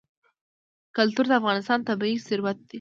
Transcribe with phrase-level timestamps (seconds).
[0.97, 2.69] کلتور د افغانستان طبعي ثروت دی.